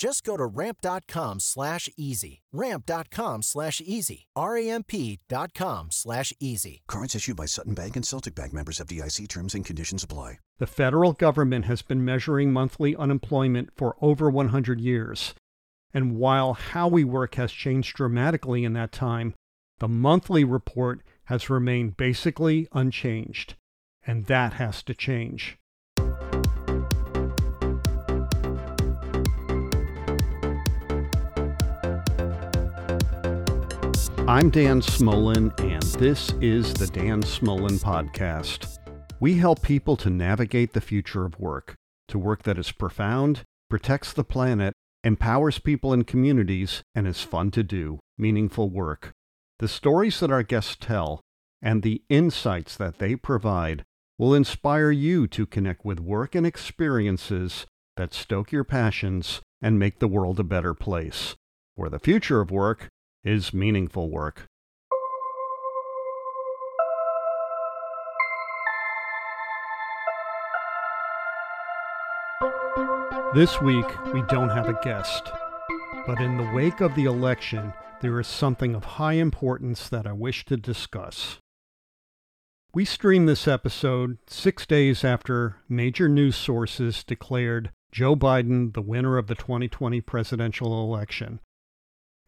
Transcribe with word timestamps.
Just 0.00 0.24
go 0.24 0.38
to 0.38 0.46
ramp.com 0.46 1.40
slash 1.40 1.90
easy. 1.94 2.40
Ramp.com 2.54 3.42
slash 3.42 3.82
easy. 3.84 4.28
R-A-M-P.com 4.34 5.88
slash 5.90 6.32
easy. 6.40 6.82
Cards 6.88 7.14
issued 7.14 7.36
by 7.36 7.44
Sutton 7.44 7.74
Bank 7.74 7.96
and 7.96 8.06
Celtic 8.06 8.34
Bank 8.34 8.54
members 8.54 8.78
FDIC 8.78 9.28
terms 9.28 9.54
and 9.54 9.62
conditions 9.62 10.02
apply. 10.02 10.38
The 10.58 10.66
federal 10.66 11.12
government 11.12 11.66
has 11.66 11.82
been 11.82 12.02
measuring 12.02 12.50
monthly 12.50 12.96
unemployment 12.96 13.76
for 13.76 13.94
over 14.00 14.30
100 14.30 14.80
years. 14.80 15.34
And 15.92 16.16
while 16.16 16.54
how 16.54 16.88
we 16.88 17.04
work 17.04 17.34
has 17.34 17.52
changed 17.52 17.94
dramatically 17.94 18.64
in 18.64 18.72
that 18.72 18.92
time, 18.92 19.34
the 19.80 19.88
monthly 19.88 20.44
report 20.44 21.02
has 21.24 21.50
remained 21.50 21.98
basically 21.98 22.66
unchanged. 22.72 23.54
And 24.06 24.24
that 24.26 24.54
has 24.54 24.82
to 24.84 24.94
change. 24.94 25.58
I'm 34.30 34.48
Dan 34.48 34.80
Smolin, 34.80 35.58
and 35.58 35.82
this 35.98 36.32
is 36.40 36.72
the 36.72 36.86
Dan 36.86 37.20
Smolin 37.20 37.80
Podcast. 37.80 38.78
We 39.18 39.34
help 39.34 39.60
people 39.60 39.96
to 39.96 40.08
navigate 40.08 40.72
the 40.72 40.80
future 40.80 41.24
of 41.24 41.40
work, 41.40 41.74
to 42.06 42.16
work 42.16 42.44
that 42.44 42.56
is 42.56 42.70
profound, 42.70 43.42
protects 43.68 44.12
the 44.12 44.22
planet, 44.22 44.72
empowers 45.02 45.58
people 45.58 45.92
and 45.92 46.06
communities, 46.06 46.84
and 46.94 47.08
is 47.08 47.22
fun 47.22 47.50
to 47.50 47.64
do, 47.64 47.98
meaningful 48.16 48.70
work. 48.70 49.10
The 49.58 49.66
stories 49.66 50.20
that 50.20 50.30
our 50.30 50.44
guests 50.44 50.76
tell 50.78 51.20
and 51.60 51.82
the 51.82 52.04
insights 52.08 52.76
that 52.76 53.00
they 53.00 53.16
provide 53.16 53.82
will 54.16 54.32
inspire 54.32 54.92
you 54.92 55.26
to 55.26 55.44
connect 55.44 55.84
with 55.84 55.98
work 55.98 56.36
and 56.36 56.46
experiences 56.46 57.66
that 57.96 58.14
stoke 58.14 58.52
your 58.52 58.62
passions 58.62 59.40
and 59.60 59.76
make 59.76 59.98
the 59.98 60.06
world 60.06 60.38
a 60.38 60.44
better 60.44 60.72
place. 60.72 61.34
For 61.76 61.88
the 61.88 61.98
future 61.98 62.40
of 62.40 62.52
work 62.52 62.90
is 63.24 63.52
meaningful 63.52 64.10
work. 64.10 64.46
This 73.34 73.60
week, 73.60 73.86
we 74.12 74.22
don't 74.22 74.48
have 74.48 74.68
a 74.68 74.78
guest. 74.82 75.30
But 76.06 76.20
in 76.20 76.36
the 76.36 76.50
wake 76.52 76.80
of 76.80 76.94
the 76.96 77.04
election, 77.04 77.72
there 78.00 78.18
is 78.18 78.26
something 78.26 78.74
of 78.74 78.84
high 78.84 79.12
importance 79.12 79.88
that 79.88 80.06
I 80.06 80.12
wish 80.12 80.44
to 80.46 80.56
discuss. 80.56 81.38
We 82.74 82.84
stream 82.84 83.26
this 83.26 83.46
episode 83.46 84.18
six 84.26 84.66
days 84.66 85.04
after 85.04 85.56
major 85.68 86.08
news 86.08 86.36
sources 86.36 87.04
declared 87.04 87.70
Joe 87.92 88.16
Biden 88.16 88.72
the 88.74 88.82
winner 88.82 89.18
of 89.18 89.26
the 89.26 89.34
2020 89.34 90.00
presidential 90.00 90.82
election. 90.82 91.40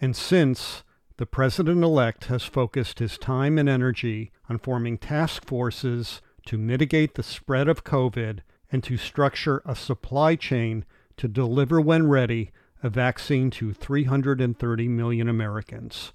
And 0.00 0.16
since, 0.16 0.82
the 1.18 1.26
president 1.26 1.84
elect 1.84 2.24
has 2.24 2.44
focused 2.44 2.98
his 3.00 3.18
time 3.18 3.58
and 3.58 3.68
energy 3.68 4.32
on 4.48 4.58
forming 4.58 4.96
task 4.96 5.44
forces 5.44 6.22
to 6.46 6.56
mitigate 6.56 7.14
the 7.14 7.22
spread 7.22 7.68
of 7.68 7.84
COVID 7.84 8.40
and 8.72 8.82
to 8.84 8.96
structure 8.96 9.60
a 9.66 9.76
supply 9.76 10.36
chain 10.36 10.86
to 11.18 11.28
deliver, 11.28 11.80
when 11.80 12.08
ready, 12.08 12.50
a 12.82 12.88
vaccine 12.88 13.50
to 13.50 13.74
330 13.74 14.88
million 14.88 15.28
Americans. 15.28 16.14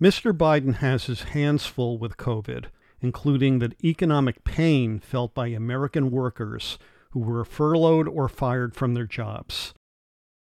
Mr. 0.00 0.36
Biden 0.36 0.76
has 0.76 1.06
his 1.06 1.22
hands 1.22 1.64
full 1.64 1.96
with 1.96 2.18
COVID, 2.18 2.66
including 3.00 3.58
the 3.58 3.72
economic 3.82 4.44
pain 4.44 4.98
felt 4.98 5.32
by 5.32 5.46
American 5.46 6.10
workers 6.10 6.78
who 7.12 7.20
were 7.20 7.44
furloughed 7.44 8.08
or 8.08 8.28
fired 8.28 8.74
from 8.74 8.92
their 8.92 9.06
jobs. 9.06 9.72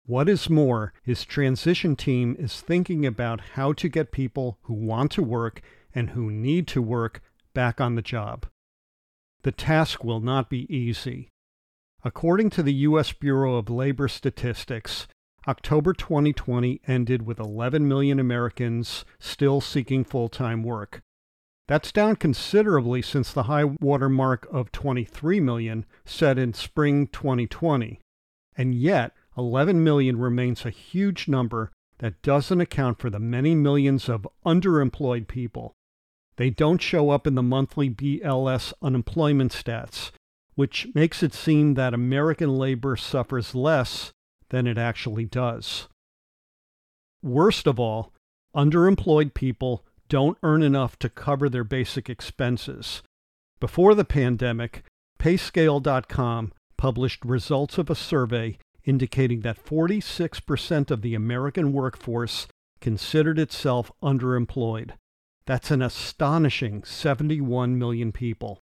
What 0.07 0.29
is 0.29 0.49
more, 0.49 0.93
his 1.03 1.25
transition 1.25 1.97
team 1.97 2.37
is 2.39 2.61
thinking 2.61 3.05
about 3.05 3.41
how 3.55 3.73
to 3.73 3.89
get 3.89 4.13
people 4.13 4.59
who 4.63 4.75
want 4.75 5.11
to 5.13 5.23
work 5.23 5.63
and 5.93 6.11
who 6.11 6.31
need 6.31 6.69
to 6.69 6.81
work 6.81 7.23
back 7.55 7.81
on 7.81 7.97
the 7.97 8.03
job. 8.03 8.47
The 9.43 9.51
task 9.51 10.05
will 10.05 10.21
not 10.21 10.49
be 10.49 10.73
easy. 10.73 11.29
According 12.05 12.51
to 12.51 12.63
the 12.63 12.75
U.S. 12.75 13.13
Bureau 13.13 13.57
of 13.57 13.69
Labor 13.69 14.07
Statistics, 14.07 15.09
October 15.49 15.93
2020 15.93 16.81
ended 16.87 17.27
with 17.27 17.41
11 17.41 17.89
million 17.89 18.21
Americans 18.21 19.05
still 19.19 19.61
seeking 19.61 20.05
full 20.05 20.29
time 20.29 20.63
work. 20.63 21.03
That's 21.67 21.91
down 21.91 22.15
considerably 22.15 23.03
since 23.03 23.33
the 23.33 23.45
high 23.45 23.65
water 23.65 24.09
mark 24.09 24.47
of 24.53 24.71
23 24.71 25.41
million 25.41 25.85
set 26.05 26.39
in 26.39 26.55
spring 26.55 27.09
2020. 27.09 28.01
And 28.57 28.73
yet, 28.73 29.13
11 29.37 29.83
million 29.83 30.19
remains 30.19 30.65
a 30.65 30.71
huge 30.71 31.29
number 31.29 31.71
that 31.99 32.23
doesn't 32.23 32.61
account 32.61 32.99
for 32.99 33.11
the 33.11 33.19
many 33.19 33.55
millions 33.55 34.09
of 34.09 34.29
underemployed 34.45 35.29
people. 35.29 35.73
They 36.37 36.51
don't 36.51 36.83
show 36.83 37.11
up 37.11 37.27
in 37.27 37.35
the 37.35 37.43
monthly 37.43 37.89
BLS 37.89 38.73
unemployment 38.83 39.53
stats, 39.53 40.11
which 40.55 40.89
makes 40.95 41.23
it 41.23 41.35
seem 41.35 41.75
that 41.75 41.95
American 41.95 42.59
labor 42.59 42.97
suffers 42.97 43.55
less 43.55 44.13
than 44.51 44.67
it 44.67 44.79
actually 44.79 45.25
does. 45.25 45.89
Worst 47.23 47.67
of 47.67 47.81
all, 47.81 48.13
underemployed 48.55 49.35
people 49.35 49.85
don't 50.09 50.39
earn 50.43 50.63
enough 50.63 50.99
to 50.99 51.09
cover 51.09 51.49
their 51.49 51.65
basic 51.65 52.09
expenses. 52.09 53.03
Before 53.59 53.95
the 53.95 54.05
pandemic, 54.05 54.85
Payscale.com 55.19 56.53
published 56.77 57.25
results 57.25 57.79
of 57.79 57.89
a 57.91 57.95
survey 57.95 58.59
indicating 58.87 59.41
that 59.41 59.63
46% 59.63 60.91
of 60.91 61.03
the 61.03 61.15
American 61.15 61.73
workforce 61.73 62.47
considered 62.81 63.39
itself 63.39 63.91
underemployed. 64.03 64.93
That's 65.45 65.71
an 65.71 65.83
astonishing 65.83 66.85
71 66.85 67.79
million 67.79 68.13
people. 68.13 68.61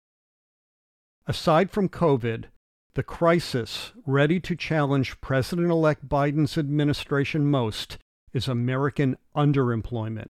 Aside 1.25 1.71
from 1.71 1.89
COVID, 1.89 2.45
the 2.95 3.03
crisis 3.03 3.93
ready 4.05 4.39
to 4.41 4.55
challenge 4.55 5.21
President 5.21 5.69
elect 5.69 6.07
Biden's 6.07 6.57
administration 6.57 7.45
most 7.45 7.97
is 8.33 8.47
American 8.47 9.17
underemployment. 9.35 10.27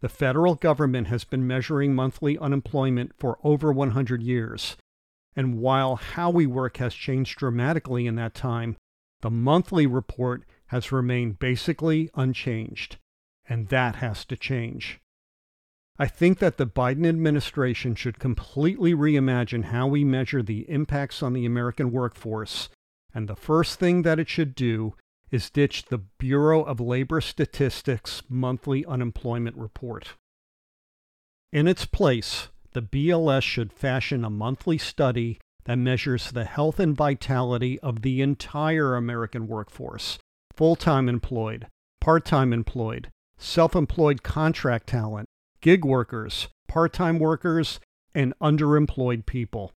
The 0.00 0.08
federal 0.08 0.54
government 0.54 1.08
has 1.08 1.24
been 1.24 1.46
measuring 1.46 1.94
monthly 1.94 2.38
unemployment 2.38 3.12
for 3.18 3.38
over 3.44 3.70
100 3.70 4.22
years, 4.22 4.76
and 5.36 5.58
while 5.58 5.96
how 5.96 6.30
we 6.30 6.46
work 6.46 6.78
has 6.78 6.94
changed 6.94 7.38
dramatically 7.38 8.06
in 8.06 8.16
that 8.16 8.34
time, 8.34 8.76
the 9.20 9.30
monthly 9.30 9.86
report 9.86 10.44
has 10.66 10.92
remained 10.92 11.38
basically 11.38 12.10
unchanged. 12.14 12.98
And 13.48 13.68
that 13.68 13.96
has 13.96 14.24
to 14.26 14.36
change. 14.36 15.00
I 15.98 16.06
think 16.06 16.38
that 16.38 16.56
the 16.56 16.66
Biden 16.66 17.06
administration 17.06 17.94
should 17.94 18.18
completely 18.18 18.94
reimagine 18.94 19.64
how 19.64 19.86
we 19.86 20.04
measure 20.04 20.42
the 20.42 20.60
impacts 20.70 21.22
on 21.22 21.34
the 21.34 21.44
American 21.44 21.92
workforce, 21.92 22.70
and 23.12 23.28
the 23.28 23.36
first 23.36 23.78
thing 23.78 24.02
that 24.02 24.18
it 24.18 24.28
should 24.28 24.54
do 24.54 24.94
is 25.30 25.50
ditch 25.50 25.86
the 25.86 25.98
Bureau 25.98 26.62
of 26.62 26.80
Labor 26.80 27.20
Statistics 27.20 28.22
monthly 28.28 28.86
unemployment 28.86 29.56
report. 29.56 30.14
In 31.52 31.68
its 31.68 31.84
place, 31.84 32.48
the 32.72 32.82
BLS 32.82 33.42
should 33.42 33.72
fashion 33.72 34.24
a 34.24 34.30
monthly 34.30 34.78
study 34.78 35.38
that 35.64 35.76
measures 35.76 36.30
the 36.30 36.44
health 36.44 36.80
and 36.80 36.96
vitality 36.96 37.78
of 37.80 38.02
the 38.02 38.22
entire 38.22 38.96
American 38.96 39.46
workforce 39.46 40.18
full 40.60 40.76
time 40.76 41.08
employed, 41.08 41.66
part 42.00 42.24
time 42.24 42.52
employed, 42.52 43.10
self 43.38 43.74
employed 43.74 44.22
contract 44.22 44.86
talent, 44.86 45.26
gig 45.60 45.84
workers, 45.84 46.48
part 46.68 46.92
time 46.92 47.18
workers, 47.18 47.80
and 48.14 48.34
underemployed 48.40 49.26
people. 49.26 49.72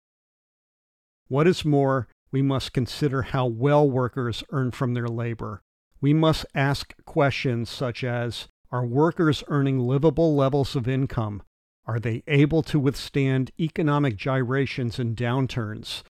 What 1.28 1.48
is 1.48 1.63
more, 1.63 2.07
we 2.31 2.42
must 2.42 2.74
consider 2.74 3.22
how 3.22 3.45
well 3.45 3.90
workers 3.90 4.44
earn 4.50 4.72
from 4.72 4.94
their 4.94 5.07
labor. 5.07 5.62
We 6.01 6.13
must 6.13 6.45
ask 6.54 6.94
questions 7.06 7.69
such 7.69 8.04
as 8.04 8.48
Are 8.72 8.86
workers 8.86 9.44
earning 9.48 9.80
livable 9.80 10.36
levels 10.36 10.75
of 10.75 10.88
income? 10.88 11.44
Are 11.85 12.00
they 12.00 12.24
able 12.27 12.63
to 12.63 12.80
withstand 12.80 13.51
economic 13.59 14.15
gyrations 14.15 15.00
and 15.00 15.18
downturns? 15.18 16.03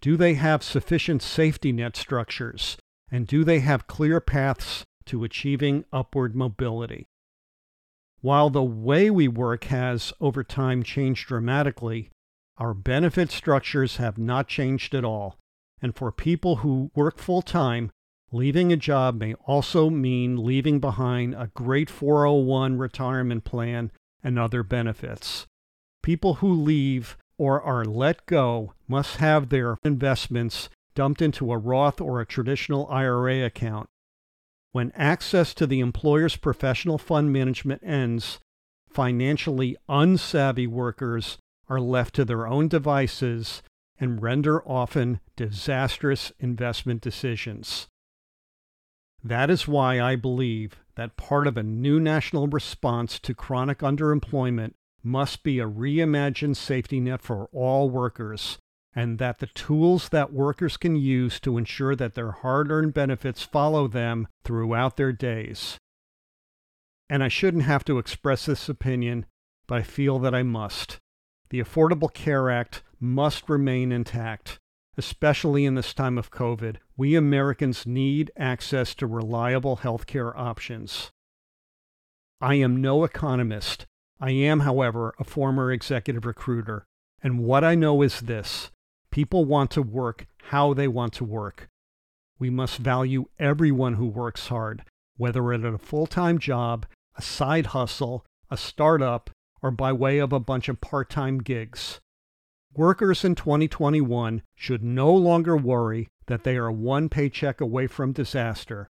Do 0.00 0.16
they 0.16 0.34
have 0.34 0.62
sufficient 0.62 1.22
safety 1.22 1.72
net 1.72 1.96
structures? 1.96 2.76
And 3.10 3.26
do 3.26 3.44
they 3.44 3.60
have 3.60 3.86
clear 3.86 4.20
paths 4.20 4.84
to 5.06 5.24
achieving 5.24 5.84
upward 5.92 6.34
mobility? 6.34 7.06
While 8.20 8.50
the 8.50 8.64
way 8.64 9.10
we 9.10 9.28
work 9.28 9.64
has 9.64 10.12
over 10.20 10.42
time 10.42 10.82
changed 10.82 11.28
dramatically, 11.28 12.10
our 12.56 12.74
benefit 12.74 13.30
structures 13.30 13.96
have 13.96 14.18
not 14.18 14.48
changed 14.48 14.94
at 14.94 15.04
all. 15.04 15.36
And 15.80 15.94
for 15.94 16.10
people 16.10 16.56
who 16.56 16.90
work 16.94 17.18
full 17.18 17.42
time, 17.42 17.90
leaving 18.32 18.72
a 18.72 18.76
job 18.76 19.16
may 19.20 19.34
also 19.46 19.88
mean 19.88 20.42
leaving 20.42 20.80
behind 20.80 21.34
a 21.34 21.50
great 21.54 21.88
401 21.88 22.76
retirement 22.76 23.44
plan 23.44 23.92
and 24.22 24.38
other 24.38 24.62
benefits. 24.62 25.46
People 26.02 26.34
who 26.34 26.52
leave 26.52 27.16
or 27.36 27.60
are 27.62 27.84
let 27.84 28.26
go 28.26 28.74
must 28.86 29.16
have 29.16 29.48
their 29.48 29.78
investments 29.84 30.68
dumped 30.94 31.22
into 31.22 31.52
a 31.52 31.58
Roth 31.58 32.00
or 32.00 32.20
a 32.20 32.26
traditional 32.26 32.88
IRA 32.88 33.44
account 33.44 33.88
when 34.72 34.92
access 34.94 35.54
to 35.54 35.66
the 35.66 35.80
employer's 35.80 36.36
professional 36.36 36.98
fund 36.98 37.32
management 37.32 37.82
ends, 37.82 38.38
financially 38.88 39.76
unsavvy 39.88 40.68
workers 40.68 41.38
are 41.68 41.80
left 41.80 42.14
to 42.14 42.24
their 42.24 42.46
own 42.46 42.68
devices 42.68 43.62
and 43.98 44.22
render 44.22 44.62
often 44.68 45.20
disastrous 45.36 46.32
investment 46.38 47.00
decisions. 47.00 47.88
That 49.22 49.50
is 49.50 49.66
why 49.66 50.00
I 50.00 50.16
believe 50.16 50.76
that 50.94 51.16
part 51.16 51.46
of 51.46 51.56
a 51.56 51.62
new 51.62 51.98
national 52.00 52.46
response 52.46 53.18
to 53.20 53.34
chronic 53.34 53.78
underemployment 53.78 54.74
must 55.02 55.42
be 55.42 55.58
a 55.58 55.68
reimagined 55.68 56.56
safety 56.56 57.00
net 57.00 57.22
for 57.22 57.48
all 57.52 57.88
workers 57.90 58.58
and 58.94 59.18
that 59.18 59.38
the 59.38 59.46
tools 59.46 60.08
that 60.08 60.32
workers 60.32 60.76
can 60.76 60.96
use 60.96 61.38
to 61.40 61.56
ensure 61.56 61.94
that 61.94 62.14
their 62.14 62.32
hard 62.32 62.70
earned 62.70 62.94
benefits 62.94 63.42
follow 63.42 63.86
them 63.86 64.26
throughout 64.44 64.96
their 64.96 65.12
days. 65.12 65.78
And 67.08 67.22
I 67.22 67.28
shouldn't 67.28 67.62
have 67.62 67.84
to 67.84 67.98
express 67.98 68.46
this 68.46 68.68
opinion, 68.68 69.26
but 69.66 69.78
I 69.78 69.82
feel 69.82 70.18
that 70.18 70.34
I 70.34 70.42
must. 70.42 70.98
The 71.50 71.60
Affordable 71.60 72.12
Care 72.12 72.50
Act 72.50 72.82
must 72.98 73.48
remain 73.48 73.92
intact, 73.92 74.58
especially 74.98 75.64
in 75.64 75.76
this 75.76 75.94
time 75.94 76.18
of 76.18 76.30
COVID. 76.30 76.76
We 76.96 77.14
Americans 77.14 77.86
need 77.86 78.32
access 78.36 78.94
to 78.96 79.06
reliable 79.06 79.76
health 79.76 80.06
care 80.06 80.36
options. 80.36 81.12
I 82.40 82.56
am 82.56 82.80
no 82.80 83.04
economist. 83.04 83.86
I 84.20 84.32
am, 84.32 84.60
however, 84.60 85.14
a 85.18 85.24
former 85.24 85.72
executive 85.72 86.26
recruiter. 86.26 86.84
And 87.22 87.38
what 87.38 87.64
I 87.64 87.74
know 87.74 88.02
is 88.02 88.20
this 88.20 88.70
People 89.10 89.44
want 89.44 89.70
to 89.72 89.82
work 89.82 90.26
how 90.44 90.74
they 90.74 90.88
want 90.88 91.12
to 91.14 91.24
work. 91.24 91.68
We 92.38 92.50
must 92.50 92.78
value 92.78 93.26
everyone 93.38 93.94
who 93.94 94.06
works 94.06 94.48
hard, 94.48 94.84
whether 95.16 95.52
at 95.52 95.64
a 95.64 95.78
full 95.78 96.06
time 96.06 96.38
job, 96.38 96.86
a 97.16 97.22
side 97.22 97.66
hustle, 97.66 98.24
a 98.50 98.56
startup, 98.56 99.30
or 99.62 99.70
by 99.70 99.92
way 99.92 100.18
of 100.18 100.32
a 100.32 100.40
bunch 100.40 100.68
of 100.68 100.80
part 100.80 101.10
time 101.10 101.38
gigs. 101.38 102.00
Workers 102.74 103.24
in 103.24 103.34
2021 103.34 104.42
should 104.54 104.84
no 104.84 105.12
longer 105.12 105.56
worry 105.56 106.08
that 106.26 106.44
they 106.44 106.56
are 106.56 106.70
one 106.70 107.08
paycheck 107.08 107.60
away 107.60 107.86
from 107.86 108.12
disaster. 108.12 108.88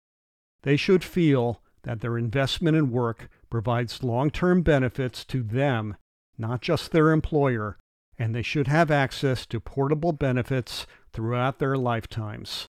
They 0.64 0.78
should 0.78 1.04
feel 1.04 1.62
that 1.84 2.02
their 2.02 2.18
investment 2.18 2.76
in 2.76 2.90
work 2.92 3.30
provides 3.50 4.04
long 4.04 4.32
term 4.32 4.64
benefits 4.64 5.24
to 5.26 5.44
them, 5.44 5.98
not 6.38 6.62
just 6.62 6.92
their 6.92 7.12
employer, 7.12 7.78
and 8.18 8.34
they 8.34 8.42
should 8.42 8.68
have 8.68 8.90
access 8.90 9.46
to 9.48 9.60
portable 9.60 10.14
benefits 10.14 10.88
throughout 11.12 11.60
their 11.60 11.78
lifetimes. 11.78 12.68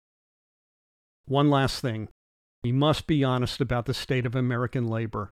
One 1.26 1.50
last 1.50 1.82
thing 1.82 2.10
we 2.64 2.72
must 2.72 3.08
be 3.08 3.24
honest 3.24 3.60
about 3.60 3.86
the 3.86 3.94
state 3.94 4.26
of 4.26 4.36
American 4.36 4.88
labor. 4.88 5.30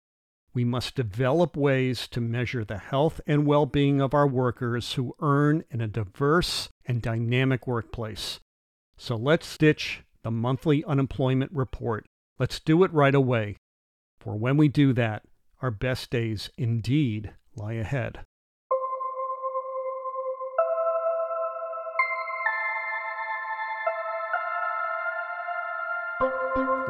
We 0.54 0.66
must 0.66 0.96
develop 0.96 1.56
ways 1.56 2.08
to 2.10 2.20
measure 2.20 2.66
the 2.66 2.78
health 2.78 3.22
and 3.26 3.46
well 3.46 3.66
being 3.66 4.02
of 4.02 4.14
our 4.14 4.28
workers 4.28 4.94
who 4.94 5.16
earn 5.22 5.64
in 5.70 5.80
a 5.80 5.88
diverse 5.88 6.70
and 6.86 7.02
dynamic 7.02 7.68
workplace. 7.68 8.40
So 8.98 9.16
let's 9.16 9.58
ditch 9.58 10.04
the 10.24 10.32
monthly 10.32 10.84
unemployment 10.84 11.52
report. 11.54 12.06
Let's 12.38 12.60
do 12.60 12.84
it 12.84 12.94
right 12.94 13.16
away. 13.16 13.56
For 14.20 14.36
when 14.36 14.58
we 14.58 14.68
do 14.68 14.94
that, 14.94 15.24
our 15.62 15.72
best 15.72 16.10
days 16.10 16.50
indeed 16.58 17.34
lie 17.56 17.74
ahead. 17.74 18.26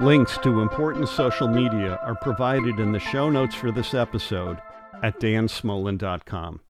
Links 0.02 0.38
to 0.40 0.62
important 0.62 1.08
social 1.08 1.48
media 1.48 2.00
are 2.04 2.16
provided 2.16 2.80
in 2.80 2.92
the 2.92 3.00
show 3.00 3.30
notes 3.30 3.54
for 3.54 3.72
this 3.72 3.94
episode 3.94 4.58
at 5.04 5.20
dansmolin.com. 5.20 6.62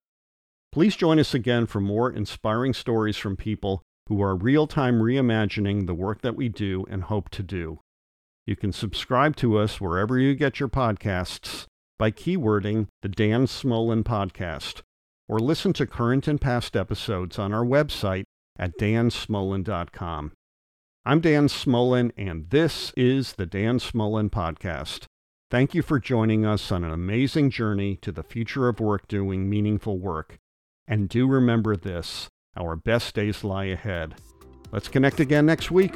Please 0.72 0.96
join 0.96 1.20
us 1.20 1.34
again 1.34 1.66
for 1.66 1.80
more 1.80 2.12
inspiring 2.12 2.74
stories 2.74 3.18
from 3.18 3.36
people 3.36 3.82
who 4.08 4.22
are 4.22 4.36
real 4.36 4.68
time 4.68 5.00
reimagining 5.00 5.86
the 5.86 5.94
work 5.94 6.22
that 6.22 6.36
we 6.36 6.50
do 6.50 6.86
and 6.90 7.04
hope 7.04 7.30
to 7.30 7.44
do. 7.44 7.80
You 8.46 8.56
can 8.56 8.74
subscribe 8.74 9.36
to 9.38 9.58
us 9.58 9.80
wherever 9.80 10.20
you 10.20 10.36
get 10.36 10.60
your 10.60 10.70
podcasts 10.70 11.66
by 11.98 12.12
keywording 12.12 12.88
the 13.02 13.10
Dan 13.10 13.46
Smolin 13.46 14.04
Podcast, 14.04 14.82
or 15.30 15.40
listen 15.40 15.72
to 15.74 15.86
current 15.86 16.28
and 16.28 16.42
past 16.42 16.76
episodes 16.76 17.38
on 17.38 17.54
our 17.54 17.64
website 17.64 18.24
at 18.58 18.78
dansmolin.com. 18.78 20.34
I'm 21.04 21.20
Dan 21.20 21.48
Smolin, 21.48 22.12
and 22.16 22.48
this 22.52 22.94
is 22.96 23.34
the 23.34 23.48
Dan 23.48 23.80
Smolin 23.80 24.30
Podcast. 24.30 25.06
Thank 25.50 25.74
you 25.74 25.82
for 25.82 26.00
joining 26.00 26.46
us 26.46 26.72
on 26.72 26.84
an 26.84 26.92
amazing 26.92 27.50
journey 27.50 27.96
to 28.04 28.12
the 28.12 28.22
future 28.22 28.68
of 28.68 28.80
work 28.80 29.08
doing 29.08 29.50
meaningful 29.50 29.98
work. 29.98 30.38
And 30.88 31.10
do 31.10 31.26
remember 31.26 31.76
this 31.76 32.30
our 32.56 32.76
best 32.76 33.16
days 33.16 33.44
lie 33.44 33.66
ahead. 33.66 34.14
Let's 34.72 34.90
connect 34.90 35.20
again 35.20 35.48
next 35.48 35.72
week. 35.72 35.96